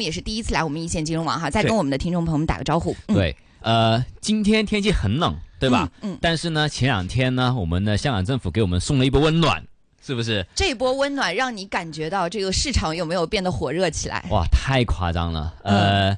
[0.00, 2.96] 目也是第一次来我们一线金融网哈，再跟我们的听众朋友们打个招呼。
[3.08, 5.86] 嗯，对，呃，今天天气很冷，对吧？
[6.00, 9.62] 嗯嗯但是呢，前两天呢，我们的香港政府给我们送了一波温暖，
[10.02, 10.46] 是不是？
[10.54, 14.24] 这波温暖让你感觉到这个市场有没有变得火热起来？
[14.30, 15.54] 哇，太夸张了！
[15.62, 16.16] 呃，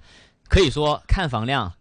[0.48, 1.72] 可以说看房量，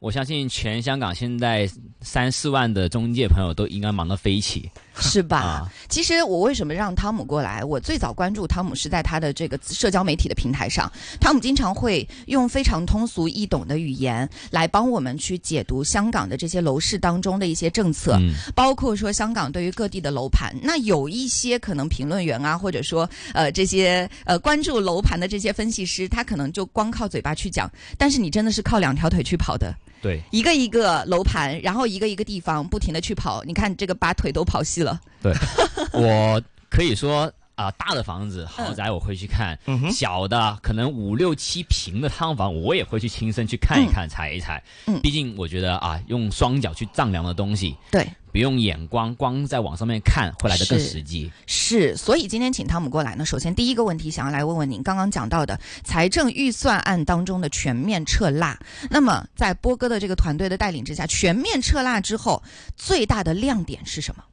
[0.00, 4.68] 我相信全香港现在三四万的中介朋友都应该忙得飞起
[5.02, 5.38] 是吧？
[5.38, 5.72] 啊！
[5.88, 7.64] 其实我为什么让汤姆过来？
[7.64, 10.90] 我最早关注汤姆是在他的这个社交媒体的平台上，
[11.20, 20.54] 汤姆经常会用非常通俗易懂的语言来帮我们去解读香港的这些楼市当中的一些政策，嗯，包括说香港对于各地的楼盘。
[20.62, 29.74] 那有一些可能评论员啊，或者说呃这些呃关注楼盘的这些分析师，他可能就光靠嘴巴去讲，但是你真的是靠两条腿去跑的。
[30.04, 35.00] 对，一个一个楼盘，然后一个一个地方不停的去跑，你看这个把腿都跑细了。
[35.22, 35.32] 对
[35.98, 44.62] 我可以说啊、大的房子豪宅我会去看，嗯，小的可能五六七平的汤房，我也会去亲身去看一看、踩一踩。
[44.86, 51.30] 嗯毕竟我觉得啊，用双脚去丈量的东西，对，不用眼光光在网上面看，会来得更实际。
[51.46, 58.58] 是，所以今天请汤姆过来呢，首先第一个问题想要来问问您刚刚讲到的财政预算案当中的全面撤辣。
[58.90, 62.42] 那么在波哥的这个团队的带领之下，全面撤辣之后，
[62.76, 64.24] 最大的亮点是什么？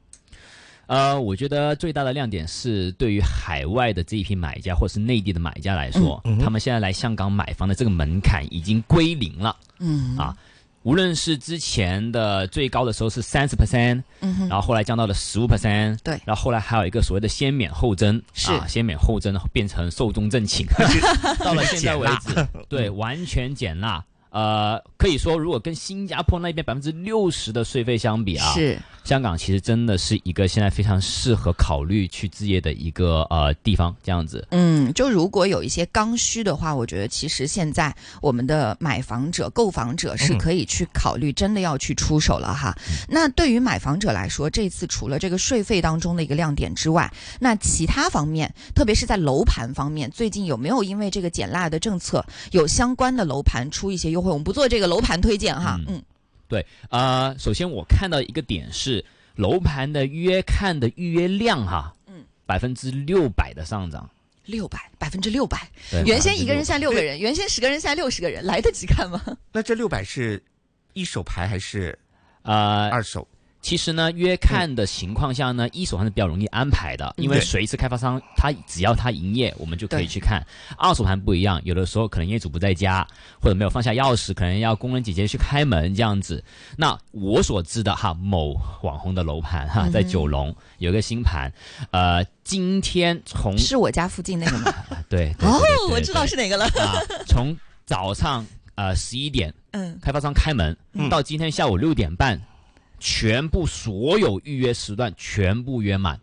[0.86, 9.56] 呃，我觉得最大的亮点是对于海外的这一批买家或是内地的买家来说，嗯嗯他们现在来香港买房的这个门槛已经归零了。
[9.78, 10.16] 嗯。
[10.16, 10.36] 啊
[10.84, 16.20] 无论是之前的最高的时候是三十 percent，嗯哼，然后后来降到了十五 percent，对。
[16.24, 18.50] 然后后来还有一个所谓的先免后征，是。
[18.50, 20.66] 啊，先免后征变成寿终正寝，
[21.38, 24.04] 到了现在为止，对，完全减纳。
[24.30, 34.46] 呃，可以说，如果跟新加坡那边百分之六十的税费相比啊，是香港其实真的是一个现在非常适合考虑去置业的一个呃地方，这样子。
[34.50, 42.74] 嗯，就如果有一些刚需的话，我觉得其实现在我们的买房者、购房者是可以去考虑，真的要去出手了哈。
[43.08, 54.30] 那对于买房者来说，这次除了这个税费当中的一个亮点之外，那其他方面，特别是在楼盘方面，最近有没有因为这个减辣的政策，有相关的楼盘出一些优惠？
[54.30, 56.02] 我们不做这个楼盘推荐哈，嗯
[56.52, 59.02] 对，呃，首先我看到一个点是
[59.36, 64.10] 楼盘的约看的预约量哈，嗯，百分之六百的上涨。
[64.44, 65.70] 六百百分之六百，
[66.04, 69.22] 原先一个人600%现在六个人，原先十个人现在六十个人，来得及看吗？
[69.52, 70.42] 那这六百是
[70.94, 71.98] 一手牌还是
[72.42, 73.26] 呃，二手？
[73.62, 80.44] 其实呢，约看的情况下呢，一手盘是比较容易安排的，因为对随时开发商他只要他营业，我们就可以去看。
[80.76, 83.06] 二手盘不一样，有的时候可能业主不在家，
[83.40, 86.42] 或者没有放下钥匙，可能要工人姐姐去开门这样子。
[86.76, 91.50] 那我所知的哈，某网红的楼盘哈，在九龙有一个新盘，
[91.92, 94.74] 呃，今天从是我家附近那个吗？
[95.08, 96.64] 对对哦我知道是哪个了。
[96.64, 96.98] 啊，
[97.28, 97.56] 从
[97.86, 98.44] 早上
[98.74, 102.40] 呃十一点嗯，开发商开门，嗯到今天下午六点半，
[103.02, 106.20] 全部所有预约时段全部约满。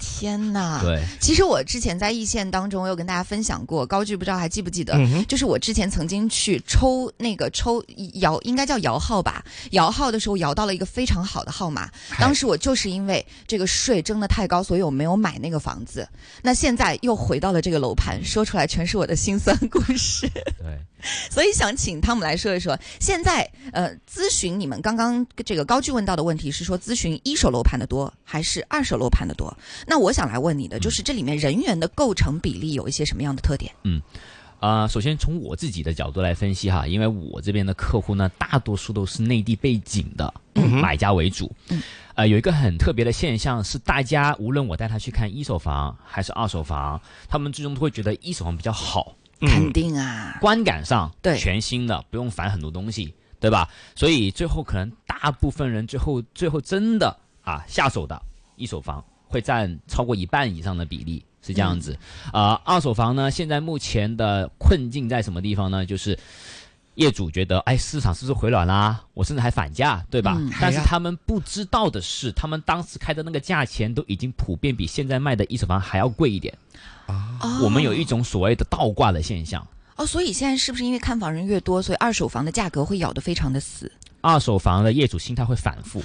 [0.00, 0.80] 天哪！
[0.82, 4.94] 对，其实我之前在易线当中，我有跟大家分享过，高聚不知道还记不记得？
[4.94, 7.84] 嗯，就是我之前曾经去抽那个抽
[8.14, 11.90] 摇，应该叫摇号吧，摇号的时候摇到了一个非常好的号码。
[12.18, 16.08] 当时我就是因为这个税征的太高，所以我没有买那个房子。
[16.42, 20.28] 那现在又回到了这个楼盘，说出来全是我的辛酸故事。
[20.28, 20.78] 对，
[21.30, 29.55] 所以想请汤姆来说一说，现在呃，咨询你们刚刚这个高聚问到的问题是说，咨询一手楼盘的多还是二手楼盘的多？
[29.86, 33.72] 那我想来问你的就是这里面人员的构成比例有一些什么样的特点？
[33.84, 34.00] 嗯
[34.58, 41.54] 啊、首先从我自己的角度来分析哈，因为我这边的客户呢，大多数都是内地背景的买家为主。
[41.68, 41.82] 嗯
[42.14, 53.68] 呃，有一个很特别的现象是，大家无论我带他去看一手房还是二手房，他们最终都会觉得一手房比较好，肯定啊，观感上对全新的，不用烦很多东西，对吧？
[53.94, 58.20] 所以最后可能大部分人最后最后真的啊下手的
[58.56, 61.98] 一手房会占超过一半以上的比例，是这样子。
[62.32, 65.84] 啊、二手房呢，现在目前的困境在什么地方呢？
[65.84, 66.18] 就是。
[66.96, 69.04] 业主觉得，哎，市场是不是回暖啦？
[69.12, 70.34] 我甚至还反价，对吧？
[70.38, 76.56] 嗯但是他们不知道的是，他们当时开的那个价钱都已经普遍比现在卖的一手房还要贵一点。
[77.04, 79.66] 啊我们有一种所谓的倒挂的现象。
[79.96, 83.92] 哦，所以现在是不是因为看房人越多，所以二手房的价格会咬得非常的死？
[84.22, 86.02] 二手房的业主心态会反复，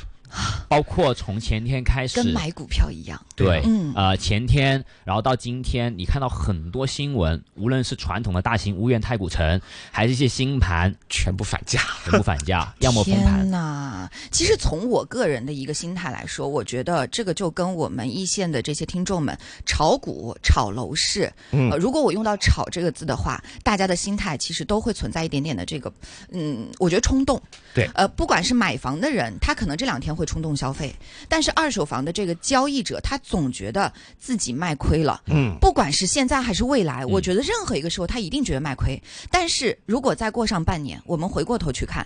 [0.68, 3.20] 包括从前天开始跟，买股票一样。
[3.36, 9.60] 对，嗯呃，前天，然后到今天，你看到很多新闻，无论是传统的大型屋苑太古城，
[9.92, 11.82] 还是一些新盘，全部反价。
[12.04, 13.52] 全部反价，要么封盘天。
[13.52, 25.92] 呐，其实从我个人的一个心态来说，我觉得这个就跟我们一线的这些听众们炒股、炒楼市，嗯呃，如果我用到“炒”这个字的话，大家的心态其实都会存在一点点的这个，
[26.32, 27.42] 嗯，我觉得冲动。
[27.74, 30.94] 对呃，不管是买房的人，他可能这两天会冲动消费，
[31.28, 35.22] 但是二手房的这个交易者，他总觉得自己卖亏了。
[35.28, 39.02] 嗯，不管是现在还是未来，我觉得任何一个时候他一定觉得卖亏。
[39.30, 42.06] 但是如果再过上半年，我们回过头去看，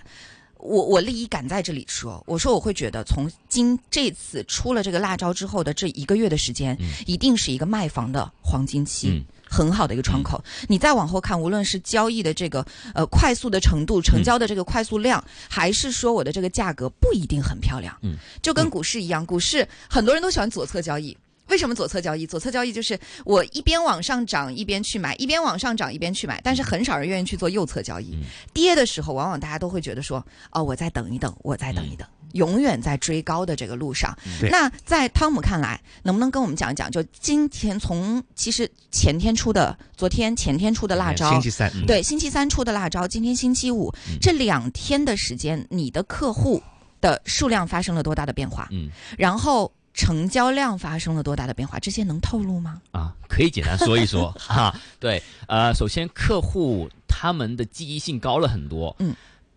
[0.58, 6.76] 我我立一敢在这里说，我说我会觉得从今这次出了这个辣招之后的这一个月的时间，
[7.06, 9.08] 一定是一个卖房的黄金期。
[9.10, 12.64] 嗯很好的一个窗口，你再往后看，无论是交易的这个
[12.94, 21.16] 呃快速的程度、成交的这个快速量，还是说我的这个价格不一定很漂亮，嗯，就跟股市一样，股市很多人都喜欢左侧交易，
[21.48, 22.26] 为什么左侧交易？
[22.26, 28.14] 左侧交易就是我一边往上涨一边去买，一边往上涨一边去买，但是很少人愿意去做右侧交易。
[28.14, 32.06] 嗯跌的时候，往往大家都会觉得说，哦，我再等一等，我再等一等。
[32.36, 36.90] 永远在追高的这个路上，对那在汤姆看来，能不能跟我们讲一讲？
[36.90, 46.62] 就今天从其实前天出的，昨天前天出的辣招星，期三，嗯对，星期三出的辣招，今天星期五，这两天的时间，你的客户
[47.00, 48.68] 的数量发生了多大的变化？
[48.70, 48.88] 嗯
[49.18, 51.78] 然后成交量发生了多大的变化？
[51.78, 52.82] 这些能透露吗？
[52.90, 54.78] 啊，可以简单说一说 哈。
[55.00, 58.94] 对，呃，首先客户他们的记忆性高了很多。
[58.98, 59.16] 嗯，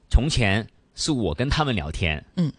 [0.09, 0.65] 从前
[0.95, 2.23] 是我跟他们聊天。
[2.37, 2.49] 嗯，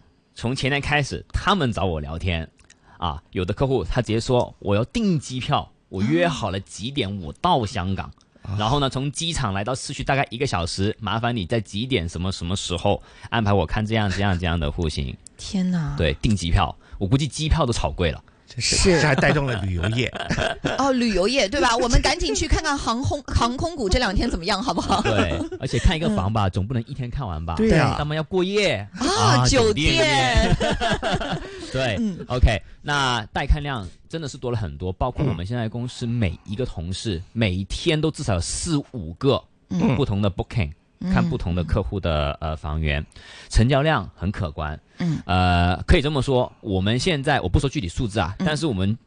[0.41, 2.49] 从前天开始，他们找我聊天。
[2.97, 8.11] 啊，有的客户他直接说我要订机票，我约好了几点我到香港。
[8.57, 15.15] 然后呢，从机场来到市区大概一个小时，麻烦你在几点什么什么时候安排我看这样这样这样的户型。
[15.37, 15.93] 天哪！
[15.95, 18.23] 对，订机票，我估计机票都炒贵了。
[18.53, 20.11] 真是是这还带动了旅游业。
[20.77, 21.75] 哦，旅游业对吧？
[21.79, 25.01] 我们赶紧去看看航空航空股这两天怎么样，好不好？
[25.03, 27.55] 对，而且看一个房吧，总不能一天看完吧？
[27.55, 30.55] 对呀他们要过夜啊，酒店。
[31.71, 40.69] 对、嗯 o k 那带看量真的是多了很多，包括我们现在公司每一个同事，每一天都至少有四五个嗯不同的 booking，、
[41.11, 43.05] 看不同的客户的呃房源，
[43.49, 44.79] 成交量很可观。
[44.99, 48.97] 嗯，呃，可以这么说，我们现在我不说具体数字啊，嗯但是我们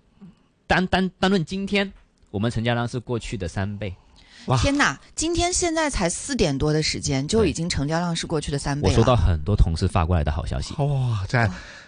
[0.66, 1.92] 单单单论今天，
[2.30, 3.94] 我们成交量是过去的三倍。
[4.46, 5.00] 哇天哪！
[5.14, 8.92] 今天现在才四点多的时间，就已经成交量是过去的三倍了。
[8.92, 10.74] 我收到很多同事发过来的好消息。
[10.74, 11.38] 哇，这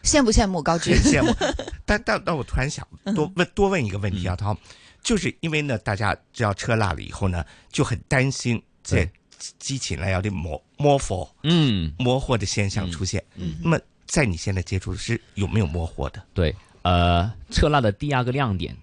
[0.03, 0.95] 羡不羡慕高居？
[0.95, 1.31] 羡慕。
[1.85, 4.57] 但但但我突然想多问多问一个问题啊，涛，
[5.03, 9.07] 就是因为呢，大家知道车落了以后呢，就很担心这
[9.39, 13.23] 对激起来有点摸摸货嗯，模糊的现象出现。
[13.37, 16.23] 嗯那么在你现在接触是有没有模糊的？
[16.33, 18.77] 对，呃，撤辣的第二个亮点，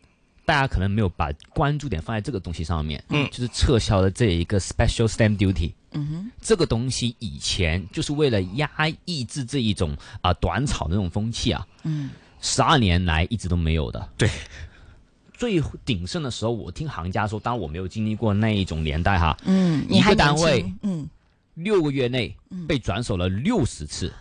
[0.45, 5.73] 大家可能没有把关注点放在这个东西上面，嗯就是撤销的这一个 special stamp duty。
[5.95, 8.69] 嗯哼，这个东西以前就是为了压
[9.05, 12.09] 抑制这一种啊、短炒的那种风气啊，嗯
[12.41, 14.09] 十二年来一直都没有的。
[14.17, 14.29] 对，
[15.33, 21.07] 最鼎盛的时候，我听行家说，当然我没有经历过那一种年代哈，嗯，你一还单位嗯，
[21.55, 22.35] 六个月内
[22.67, 24.11] 被转手了六十次。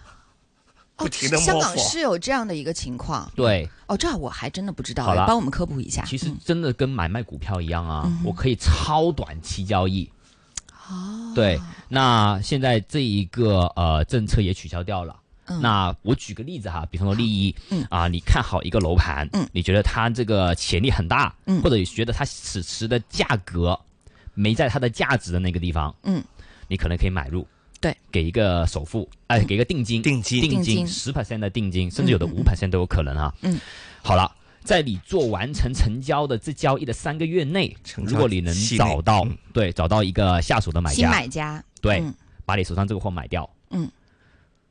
[0.98, 3.28] 哦香港是有这样的一个情况。
[3.34, 6.04] 对，哦，这我还真的不知道好了哎，帮我们科普一下。
[6.04, 10.08] 其实嗯真的跟买卖股票一样啊，我可以超短期交易。
[10.88, 15.16] 哦，对，那现在这一个呃政策也取消掉了。
[15.56, 15.60] 嗯。
[15.60, 17.84] 那我举个例子哈，比方说利益，嗯。
[17.90, 19.48] 啊，你看好一个楼盘，嗯。
[19.52, 23.78] 你觉得它这个潜力很大，嗯或者你觉得它此时的价格
[24.34, 26.22] 没在它的价值的那个地方，嗯，
[26.68, 27.46] 你可能可以买入，
[27.80, 30.40] 对，给一个首付，哎、给一个定金，定金。
[30.40, 30.76] 定定金。
[30.76, 33.34] 金十 percent 的定金，甚至有的五 percent 都有可能啊。
[33.42, 33.60] 嗯，
[34.02, 34.30] 好了。
[34.64, 39.36] 在你做完成成交的这交易的三个月内，如果你能找到、嗯。
[39.52, 42.14] 对找到一个下手的买新家，买家，对，嗯。
[42.44, 43.90] 把你手上这个货买掉，嗯，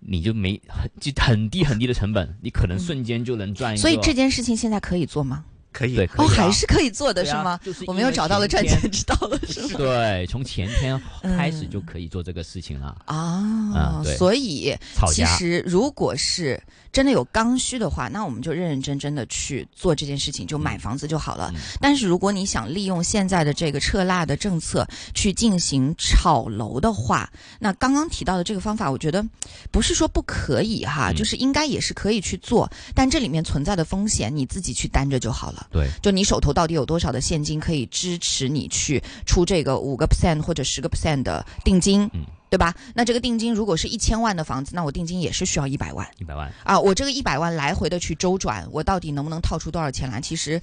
[0.01, 3.81] 你就没很就很低很低的成本，你可能瞬间就能赚一个。
[3.81, 5.45] 所以这件事情现在可以做吗？
[5.71, 7.59] 可以对哦，啊还是可以做的是吗？
[7.87, 9.69] 我们又找到了赚钱之道了， 是吗？
[9.77, 12.95] 对，从前天开始嗯就可以做这个事情了。
[13.05, 14.75] 啊所以
[15.13, 16.61] 其，实如果是
[16.91, 21.51] 真的有刚需的话，那我们就认认真真的去做这件事情，就买房子就好了。
[21.55, 29.25] 嗯但是如果你想利用现在的这个撤辣的政策去进行炒楼的话，那刚刚提到的这个方法，我觉得
[29.71, 35.60] 不是说不可以哈，嗯就是应该也是可以去做，但这里面存在的风险你自己去担着就好了。
[35.69, 42.09] 对，就你手头到底有多少的现金可以支持你去出这个五个 percent 或者十个 percent 的定金？
[42.13, 42.75] 嗯对吧？
[42.93, 46.77] 那这个定金如果是一千万的房子，那我定金也是需要一百万一百万，啊。
[46.77, 50.19] 我这个一百万来回的去周转，我到底能不能套出多少钱来？
[50.19, 50.59] 其实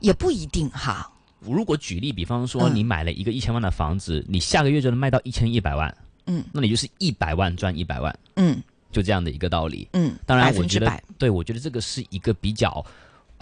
[0.00, 1.10] 也不一定哈。
[1.40, 5.96] 如果举例，比方说嗯你买了一个一千万的房子，你下个月就能卖到一千一百万，
[6.26, 9.88] 嗯那你就是一百万赚一百万，嗯就这样的一个道理。
[9.94, 12.84] 嗯，当然，百我觉得分之百，对我觉得这个是一个比较。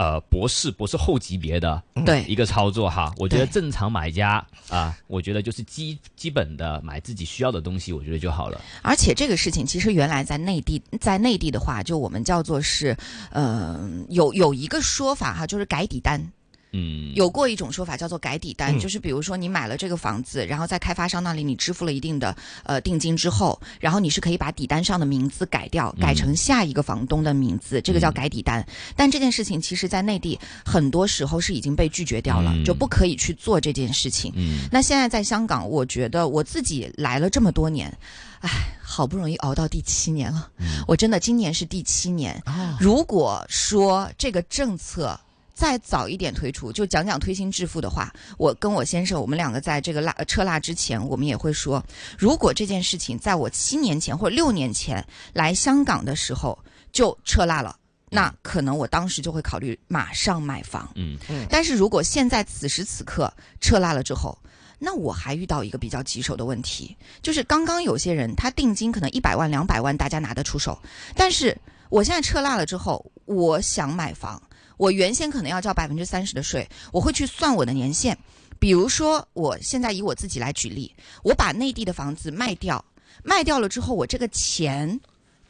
[0.01, 8.59] 呃，博士，博士后级别的对一个操作哈，我觉得正常买家啊，我觉得就是基基本的买自己需要的东西，我觉得就好了。
[8.81, 12.97] 而且这个事情其实原来在内地，在内地的话，就我们叫做是，
[13.29, 16.31] 呃，有有一个说法哈，就是改底单。
[16.73, 18.79] 嗯，有过一种说法叫做改底单，嗯。
[18.79, 28.65] 就是比如说你买了这个房子，然后在开发商那里你支付了一定的呃定金之后，然后你是可以把底单上的名字改掉，改成下一个房东的名字，这个叫改底单。
[28.95, 32.63] 但这件事情其实在内地很多时候是已经被拒绝掉了，嗯。
[32.63, 34.31] 就不可以去做这件事情。
[34.35, 34.67] 嗯。
[34.71, 37.91] 那现在在香港，我觉得我自己来了这么多年，
[38.39, 38.49] 唉，
[38.81, 40.49] 好不容易熬到第七年了，
[40.87, 42.41] 我真的今年是第七年。
[42.79, 45.19] 如果说这个政策
[45.61, 51.85] 再早一点推出，就讲讲推心置腹的话，我跟我先生，我们两个在这个辣呃撤辣之前，我们也会说，
[52.17, 56.57] 如果这件事情在我七年前或者六年前来香港的时候
[56.91, 57.75] 就撤辣了。
[58.09, 61.15] 那可能我当时就会考虑马上买房，嗯
[61.47, 64.35] 但是如果现在此时此刻撤辣了之后，
[64.79, 70.75] 那我还遇到一个比较棘手的问题，就是刚刚有些人他定金可能一百万、两百万，大家拿得出手，
[71.15, 71.55] 但是
[71.89, 74.41] 我现在撤辣了之后，我想买房，
[74.81, 78.17] 我原先可能要交百分之三十的税，我会去算我的年限，
[78.57, 80.91] 比如说我现在以我自己来举例，
[81.23, 82.83] 我把内地的房子卖掉，
[83.23, 84.99] 卖掉了之后，我这个钱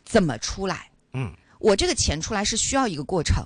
[0.03, 0.91] 怎么出来？
[1.13, 3.41] 嗯，我这个钱出来是需要一个过程。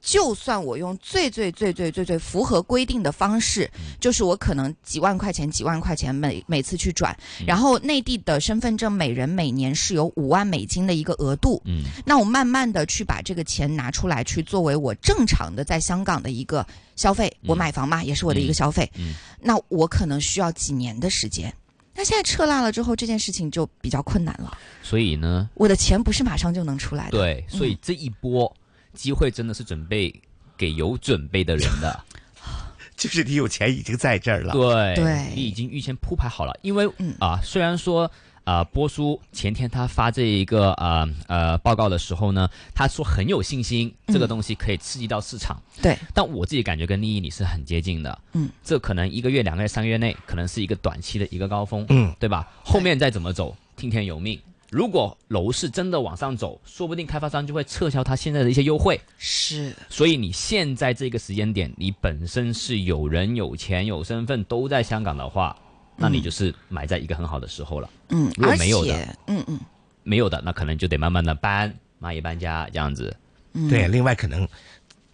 [0.00, 3.68] 就算我用最最最最最最符合规定的方式，
[4.00, 7.16] 就是我可能几万块钱、几万块钱每每次去转，
[7.46, 11.82] 然后内地的身份证每人每年是有五万美金的一个额度，嗯。
[12.06, 19.14] 那我慢慢的去把这个钱拿出来，去作为我正常的在香港的一个消费，我买房嘛，也是我的一个消费，嗯。
[19.40, 21.52] 那我可能需要几年的时间。
[21.94, 24.56] 那现在撤辣了之后，这件事情就比较困难了。
[24.84, 27.18] 所以呢，我的钱不是马上就能出来的。
[27.18, 28.54] 对，所以这一波
[28.98, 30.12] 机会真的是准备
[30.56, 32.04] 给有准备的人的。
[32.98, 34.52] 就是你有钱已经在这儿了。
[34.52, 36.58] 对，对你已经预先铺排好了。
[36.62, 38.10] 因为嗯啊、虽然说
[38.42, 45.62] 啊、波叔前天他发这一个呃呃报告的时候呢，他说很有信心，这个东西可以刺激到市场。
[45.80, 48.18] 对，但我自己感觉跟利益你是很接近的。
[48.32, 51.86] 嗯，这可能一个月、两个月、三个月内，可能是一个短期的一个高峰。
[51.90, 52.48] 嗯，对吧？
[52.64, 54.40] 后面再怎么走，听天由命。
[54.70, 59.00] 如果楼市真的往上走，说不定开发商就会撤销他现在的一些优惠。
[59.16, 65.56] 是，所以你现在这个时间点，你本身是有人、有钱、有身份都在香港的话，
[65.96, 67.88] 那你就是买在一个很好的时候了。
[68.10, 69.58] 嗯，如果没有的，嗯嗯
[70.02, 73.16] 没有的，那可能就得慢慢的搬，蚂蚁搬家这样子。
[73.54, 74.46] 嗯，对，另外可能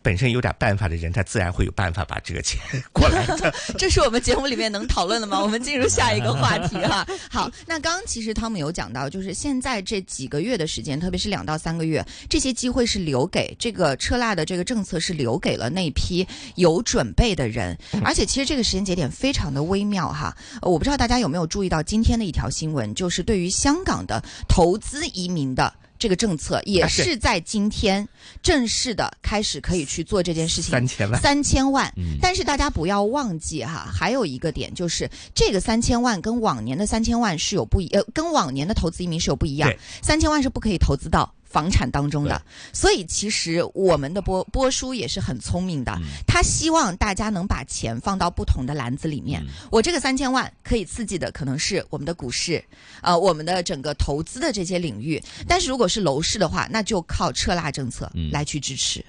[0.04, 2.60] 本身有点办法的人，他自然会有办法把这个钱
[2.92, 3.52] 过来的。
[3.78, 5.40] 这是我们节目里面能讨论的吗？
[5.40, 7.06] 我们进入下一个话题哈。
[7.32, 20.36] 好，那刚刚其实汤姆有讲到，就是现在这几个月的时间，特别是两到三个月，这些机会是留给这个撤辣的这个政策是留给了那批有准备的人，而且其实这个时间节点非常的微妙哈。
[20.60, 25.72] 呃我不知道大家有没有注意到今天的一条新闻，就是对于香港的投资移民的。
[25.98, 28.06] 这个政策也啊是是在今天
[28.42, 31.92] 正式的开始可以去做这件事情，三千万三千万。
[31.96, 39.72] 嗯但是大家不要忘记哈，还有一个点就是这个三千万跟往年的三千万是有不一呃，跟往年的投资移民是有不一样。
[40.02, 42.42] 三千万是不可以投资到房产当中的，
[42.72, 49.40] 所以其实我们的波波叔也是很聪明的，嗯他希望大家能把钱放到不同的篮子里面。
[49.42, 52.62] 嗯我这个三千万可以刺激的可能是我们的股市，
[53.02, 55.22] 呃，我们的整个投资的这些领域。
[55.46, 59.04] 但是如果是楼市的话，那就靠撤辣政策嗯来去支持。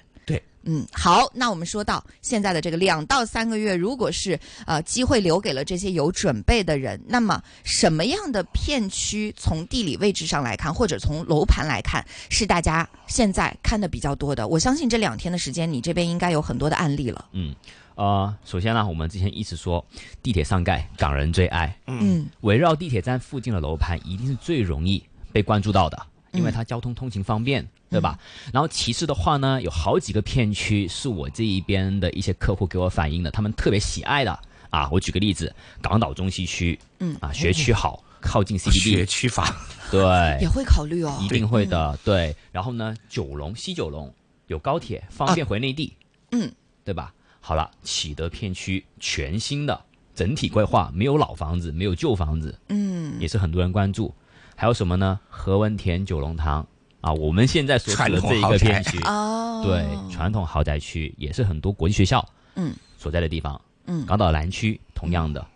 [0.66, 14.46] 对，嗯，好，那我们说到现在的这个两到三个月，如果是呃机会留给了这些有准备的人，那么什么样的片区从地理位置上来看，或者从楼盘来看，是大家现在看的比较多的？
[14.46, 17.26] 我相信这两天的时间，你这边应该有很多的案例了。
[17.32, 17.54] 嗯，
[17.94, 19.84] 呃，首先呢，我们之前一直说
[20.22, 28.18] 地铁上盖，港人最爱，嗯围绕地铁站附近的楼盘一定是最容易被关注到的，因为它交通通勤方便，对吧？
[28.52, 34.38] 然后其次的话呢，有好几个片区是我这一边的一些客户给我反映的，他们特别喜爱的
[34.70, 34.88] 啊。
[34.90, 39.46] 我举个例子，港岛中西区，嗯啊，学区好，靠近学 CBD，学区房，
[39.90, 40.00] 对
[40.42, 41.28] 也，会考虑哦一。
[41.28, 42.34] 定会的，对。
[42.52, 44.12] 然后呢，九龙西九龙
[44.48, 45.92] 有高铁，方便回内地，
[46.32, 46.50] 嗯，
[46.84, 47.12] 对吧？
[47.40, 49.80] 好了，启德片区全新的
[50.14, 54.12] 整体规划，没有老房子，没有旧房子，嗯也是很多人关注。
[54.56, 55.20] 还有什么呢？
[55.28, 56.66] 何文田九龙塘
[57.06, 62.74] 啊，我们现在所处的这一个片区，哦，对，传统豪宅区也是很多国际学校嗯。
[62.98, 63.60] 所在的地方。
[63.86, 65.46] 嗯，港岛南区同样的，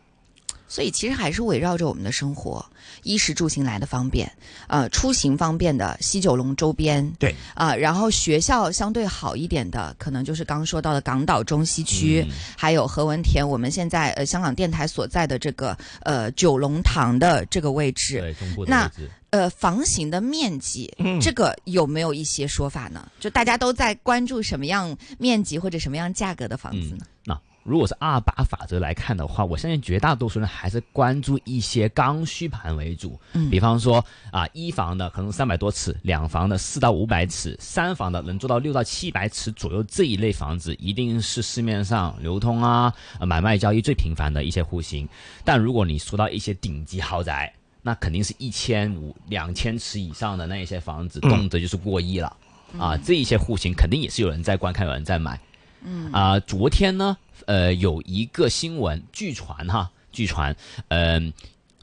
[0.70, 2.64] 所以其实还是围绕着我们的生活，
[3.02, 4.30] 衣食住行来的方便，
[4.68, 19.10] 呃，出行方便的西九龙周边，对啊、然后学校相对好一点的，可能就是刚刚说到的港岛中西区，嗯还有何文田，我们现在呃香港电台所在的这个呃九龙塘的这个位置，对中部的那位置。
[19.30, 23.08] 呃，房型的面积，嗯这个有没有一些说法呢？
[23.20, 27.06] 就大家都在关注什么样面积或者什么样价格的房子呢？
[27.24, 33.20] 那如果是二八法则来看的话，我相信绝大多数人还是关注一些刚需盘为主。
[33.34, 45.08] 嗯比方说啊，一房的可能三百多尺，两房的四到五百尺，三房的能做到六到七百尺左右这一类房子，一定是市面上流通啊、呃买卖交易最频繁的一些户型。
[45.44, 47.52] 但如果你说到一些顶级豪宅，
[47.82, 52.34] 那肯定是一千五、两千尺以上的那一些房子，动辄就是过亿了。
[52.78, 55.38] 啊，这一些户型肯定也是有人在观看，有人在买。
[55.82, 56.10] 嗯。
[56.12, 60.54] 啊、昨天呢，呃，有一个新闻，据传哈，据传，
[60.88, 61.32] 嗯、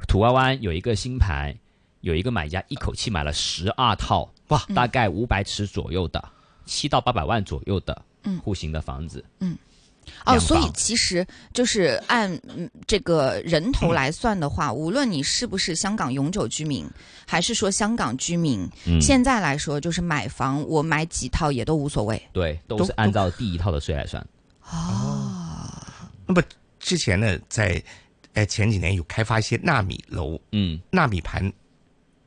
[0.07, 1.55] 土瓜湾有一个新盘，
[2.01, 6.23] 有一个买家一口气买了十二套，哇，大概五百尺左右的，
[6.65, 8.37] 七到八百万左右的嗯。
[8.39, 9.23] 户型的房子。
[10.25, 16.85] 哦，所以其实就是按嗯这个人头来算的话，无论你是不是香港永久居民，
[17.25, 22.21] 还是说香港居民，嗯，现在来说就是买房，我买几套也都无所谓。
[22.33, 24.25] 对，都都是按照第一套的税来算。
[24.69, 25.71] 哦
[26.25, 26.43] 那么
[26.79, 27.81] 之前呢，在
[28.33, 31.51] 呃前几年有开发一些纳米楼、嗯，纳米盘，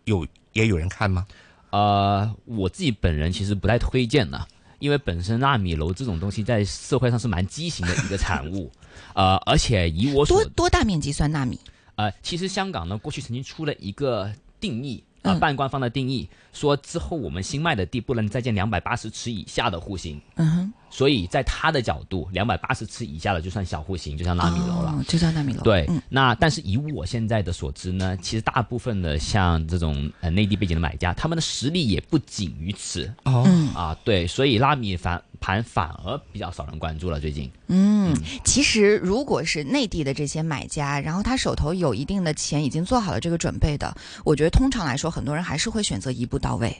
[0.04, 1.26] 有也有人看吗？
[1.70, 4.49] 呃，我自己本人其实不太推荐的，
[4.80, 8.68] 因为本身纳米楼这种东西在社会上是蛮畸形的一个产物，
[9.14, 11.56] 呃，而且以我所多多大面积算纳米？
[11.94, 24.91] 呃，其实香港呢过去曾经出了一个定义啊、嗯半官方的定义，说之后我们新卖的地不能再建两百八十尺以下的户型，嗯哼，所以在他的角度，两百八十尺以下的就算小户型，就像纳米楼了。
[24.99, 25.62] 哦，就叫纳米楼。
[25.62, 33.97] 对，嗯那但是以我现在的所知呢，其实大部分的像这种呃内地背景的买家，他们的实力也不仅于此哦，嗯啊。
[34.05, 37.18] 对，所以拉米反盘反而比较少人关注了。
[37.18, 43.94] 最近，嗯，其实如果是内地的这些买家，然后他手头有一定的钱，已经做好了这个准备的，
[44.25, 46.76] 我觉得通常来说，很多人还是会选择一步到位。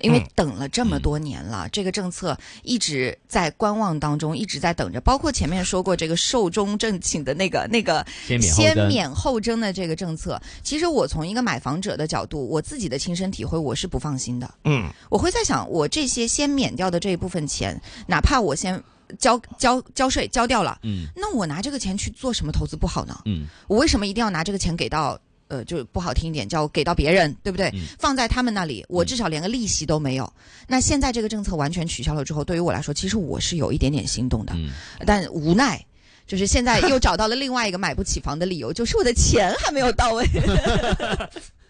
[0.00, 5.00] 因为嗯等了这么多年了，这个政策一直在观望当中，一直在等着。
[5.00, 8.04] 包括前面说过这个寿终正寝的那个那个
[8.40, 14.54] 先免后征的这个政策，其实我从一个买房者的角度，我自己的亲身体会，我是不放心的。
[14.64, 18.82] 嗯，我会在想，我这些先免掉的这一部分钱，哪怕我先
[19.18, 23.20] 交交交税交掉了，嗯那我拿这个钱去做什么投资不好呢？
[23.26, 25.18] 嗯我为什么一定要拿这个钱给到？
[25.52, 27.68] 呃，就不好听一点，叫给到别人，对不对？
[27.74, 30.32] 嗯放在他们那里，我至少连个利息都没有。
[30.66, 34.70] 那现在这个政策完全取消了之后，对于我来说，其实我是有一点点心动的，嗯，
[35.04, 35.84] 但无奈。
[36.26, 40.24] 就是现在又找到了另外一个买不起房的理由，就是我的钱还没有到位。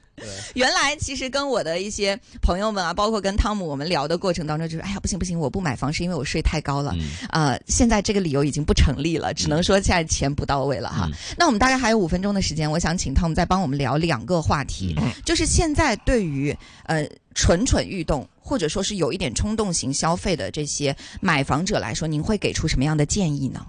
[0.55, 6.95] 原来其实跟我的一些朋友们啊，包括跟汤姆我们聊的过程当中，就是哎呀不行不行，我不买房是因为我税太高了。
[6.97, 11.07] 嗯呃，现在这个理由已经不成立了，只能说现在钱不到位了哈。
[11.07, 23.65] 嗯那我们大概还有五分钟的时间，我想请汤姆再帮我们聊两个话题，嗯就是现在对于呃蠢蠢欲动或者说是有一点冲动型消费的这些买房者来说，您会给出什么样的建议呢？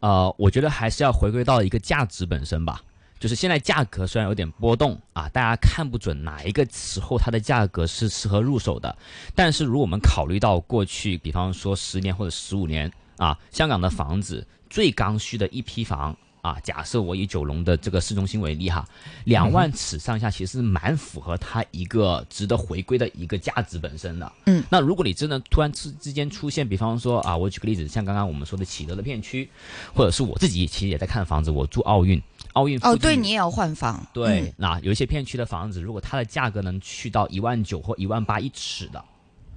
[0.00, 2.80] 呃，我觉得还是要回归到一个价值本身吧。
[3.18, 8.96] 就是现在价格虽然有点波动啊，大家看不准哪一个时候它的价格是适合入手的，
[9.34, 18.86] 但是如果我们考虑到过去，比方说十年或者十五年啊，香港的房子最刚需的一批房啊，假设我以九龙的这个市中心为例哈，
[19.24, 24.32] 两万尺上下其实蛮符合它一个值得回归的一个价值本身的。
[24.44, 29.48] 嗯，那如果你真的突然之之间出现，比方说啊，我举个例子，像刚刚我们说的启德的片区，
[29.92, 32.22] 或者是我自己其实也在看房子，我住奥运，
[32.56, 39.04] 奥运哦，对你也要换房，对，嗯那有一些片区的房子，如果它的价格能去到一万九或一万八一尺的，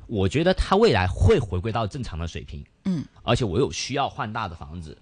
[0.07, 2.62] 我觉得它未来会回归到正常的水平。
[2.83, 4.97] 嗯，而且我有需要换大的房子，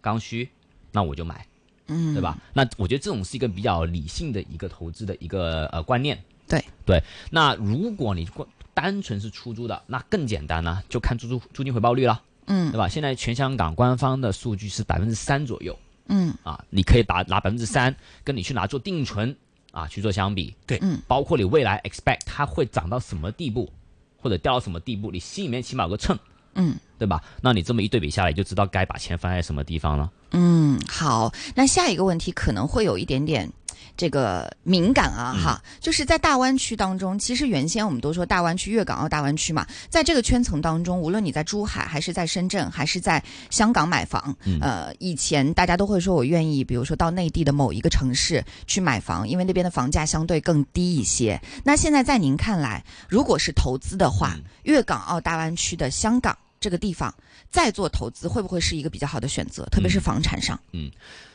[0.00, 0.48] 刚需，
[0.90, 1.46] 那我就买，
[1.88, 2.38] 嗯，对吧？
[2.54, 6.18] 那我觉得这种是一个比较理性的一个投资的一个呃观念。
[6.48, 12.88] 对对，那如果你光单纯是出租的，那更简单呢，就看租租租金回报率了，嗯对吧？
[12.88, 15.78] 现在全香港官方的数据是百分之三左右。
[16.08, 16.34] 嗯。
[16.42, 19.34] 啊，你可以拿拿百分之三，跟你去拿做定存
[19.70, 20.78] 啊去做相比，对。
[20.82, 23.70] 嗯，包括你未来 expect 它会涨到什么地步，
[24.16, 26.18] 或者掉到什么地步，你心里面起码有个秤，
[26.54, 26.76] 嗯。
[26.96, 27.22] 对吧？
[27.42, 30.10] 那你这么一对比下来，就知道该把钱放在什么地方了。
[30.30, 33.50] 嗯，好，那下一个问题可能会有一点点
[33.96, 51.40] 这个敏感啊哈，就是在大湾区当中，其实原先我们都说大湾区、粤港澳大湾区嘛，在这个圈层当中，无论你在珠海还是在深圳还是在香港买房，呃，以前大家都会说我愿意，比如说到内地的某一个城市去买房，因为那边的房价相对更低一些。
[51.62, 57.14] 那现在在您看来，如果是投资的话，粤港澳大湾区的香港这个地方
[57.50, 59.64] 再做投资，会不会是一个比较好的选择？
[59.70, 60.58] 特别是房产上。
[60.72, 60.90] 嗯，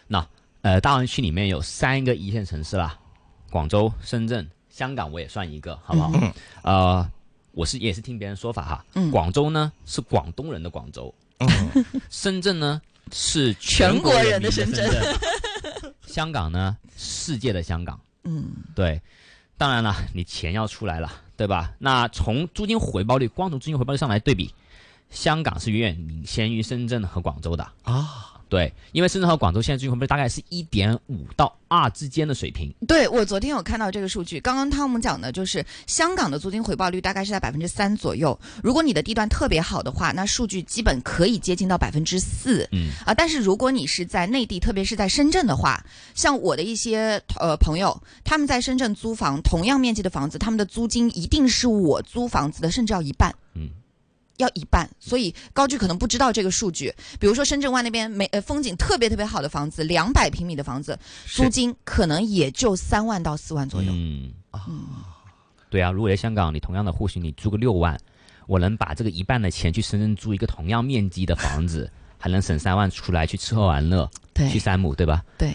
[0.08, 0.26] 那
[0.62, 2.98] 呃，大湾区里面有三个一线城市啦，
[3.50, 6.12] 广州、深圳、香港，我也算一个，好不好？
[6.16, 7.12] 嗯呃，
[7.52, 11.48] 我是也是听别人说法哈，嗯广州呢是广东人的广州，嗯，
[12.10, 15.16] 深圳呢是全国人的深深圳
[16.06, 18.00] 香港呢世界的香港。
[18.26, 18.46] 嗯
[18.76, 19.02] 对，
[19.58, 21.74] 当然了，你钱要出来了，对吧？
[21.80, 24.54] 那从租金回报率，光从租金回报率上来对比，
[25.10, 27.64] 香港是远远领先于深圳和广州的。
[27.84, 32.74] 啊，对，因为深圳和广州现在租金回报率大概是一点五到二之间的水平。
[32.88, 38.38] 对我昨天有看到这个数据，刚刚汤姆讲的就是香港的租金回报率大概是在百分之三左右。
[38.64, 42.68] 如果你的地段特别好的话，那数据基本可以接近到百分之四。
[42.72, 45.86] 嗯啊，但是如果你是在内地，特别是在深圳的话，
[46.16, 53.32] 像我的一些呃朋友，他们在深圳租房，同样面积的房子，他们的租金一定是我租房子的甚至要一半。
[53.54, 53.70] 嗯。
[54.40, 56.94] 要一半，所以高居可能不知道这个数据。
[57.20, 60.98] 比如说深圳湾那边美呃风景特别特别好的房子，两百平米的房子，
[61.28, 63.92] 租金可能也就三万到四万左右。
[63.94, 64.34] 嗯
[65.70, 67.96] 对啊，如果在香港，你同样的户型，你租个六万，
[68.48, 75.24] 我能把这个一半的钱去深圳租一个同样面积的房子， 还能省三万出来去吃喝玩乐，去对山姆，对吧？
[75.38, 75.54] 对，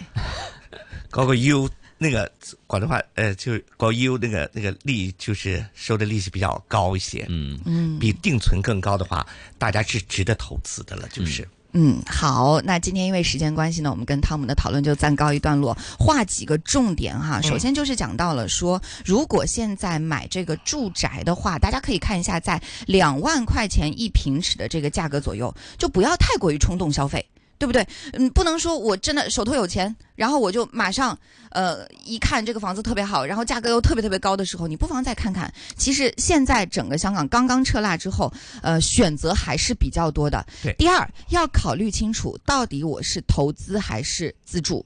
[1.09, 2.31] 高个 U 那个
[2.67, 9.25] 广东话呃，就是高 U 那个那个利就是收的利息比较高一些，嗯，嗯比定存更高的话，
[9.57, 11.47] 大家是值得投资的了，就是。
[11.77, 17.41] 嗯，好，那今天因为时间关系呢，我们跟汤姆的讨论就暂告一段落，画几个重点哈。
[17.41, 27.25] 首先就是讲到了说，如果现在买这个住宅的话，大家可以看一下在两万块钱一平尺的这个价格左右，就不要太过于冲动消费。
[27.65, 27.87] 对不对？
[28.13, 31.17] 嗯，不能说我真的手头有钱，然后我就马上，
[31.49, 35.51] 呃，一看这个房子特别好，然后价格又特别特别高的时候，你不妨再看看。
[35.75, 40.45] 其实现在整个香港刚刚撤辣之后，呃，选择还是比较多的。
[40.61, 44.85] 对第二要考虑清楚，到底我是投资还是自住。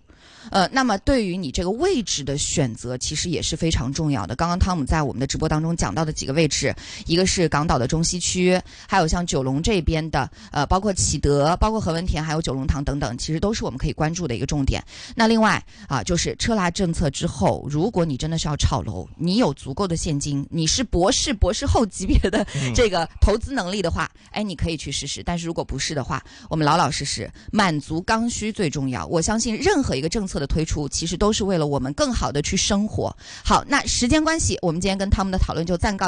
[0.51, 4.35] 呃，那么对于你这个位置的选择，其实也是非常重要的。
[4.35, 6.73] 刚刚汤姆在我们的直播当中讲到的几个位置，
[7.05, 14.83] 一个是港岛的中西区，还有像九龙这边的，呃，包括启德、包括何文田，还有九龙塘等等，其实都是我们可以关注的一个重点。
[15.15, 25.21] 那另外啊，就是车拉政策之后，如果你真的是要炒楼，你有足够的现金，你是博士、博士后级别的 这个投资能力的话，哎，你可以去试试。
[25.21, 29.05] 但是如果不是的话，我们老老实实满足刚需最重要。
[29.05, 33.15] 我相信任何一政策的推出，其实都是为了我们更好的去生活。
[33.43, 36.07] 好，那时间关系，我们今天跟他们的讨论就暂告。